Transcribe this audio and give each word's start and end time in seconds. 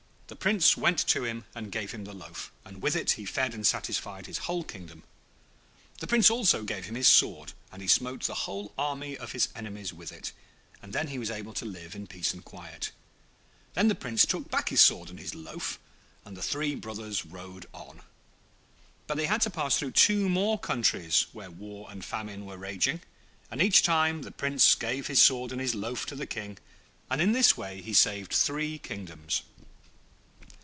The 0.27 0.37
Prince 0.37 0.77
went 0.77 0.97
to 1.09 1.25
him 1.25 1.43
and 1.53 1.73
gave 1.73 1.91
him 1.91 2.05
the 2.05 2.13
loaf, 2.13 2.53
and 2.63 2.81
with 2.81 2.95
it 2.95 3.11
he 3.11 3.25
fed 3.25 3.53
and 3.53 3.67
satisfied 3.67 4.27
his 4.27 4.37
whole 4.37 4.63
kingdom. 4.63 5.03
The 5.99 6.07
Prince 6.07 6.29
also 6.29 6.63
gave 6.63 6.85
him 6.85 6.95
his 6.95 7.09
sword, 7.09 7.51
and 7.69 7.81
he 7.81 7.87
smote 7.89 8.23
the 8.23 8.33
whole 8.33 8.73
army 8.77 9.17
of 9.17 9.33
his 9.33 9.49
enemies 9.57 9.91
with 9.91 10.09
it, 10.13 10.31
and 10.81 10.93
then 10.93 11.09
he 11.09 11.19
was 11.19 11.29
able 11.29 11.51
to 11.55 11.65
live 11.65 11.95
in 11.95 12.07
peace 12.07 12.33
and 12.33 12.45
quiet. 12.45 12.91
Then 13.73 13.89
the 13.89 13.93
Prince 13.93 14.25
took 14.25 14.49
back 14.49 14.69
his 14.69 14.79
sword 14.79 15.09
and 15.09 15.19
his 15.19 15.35
loaf, 15.35 15.77
and 16.23 16.37
the 16.37 16.41
three 16.41 16.75
brothers 16.75 17.25
rode 17.25 17.65
on. 17.73 18.01
But 19.07 19.17
they 19.17 19.25
had 19.25 19.41
to 19.41 19.49
pass 19.49 19.77
through 19.77 19.91
two 19.91 20.29
more 20.29 20.57
countries 20.57 21.25
where 21.33 21.51
war 21.51 21.89
and 21.91 22.05
famine 22.05 22.45
were 22.45 22.57
raging, 22.57 23.01
and 23.51 23.61
each 23.61 23.83
time 23.83 24.21
the 24.21 24.31
Prince 24.31 24.75
gave 24.75 25.07
his 25.07 25.21
sword 25.21 25.51
and 25.51 25.59
his 25.59 25.75
loaf 25.75 26.05
to 26.05 26.15
the 26.15 26.25
King, 26.25 26.57
and 27.09 27.19
in 27.19 27.33
this 27.33 27.57
way 27.57 27.81
he 27.81 27.91
saved 27.93 28.31
three 28.31 28.79
kingdoms. 28.79 29.41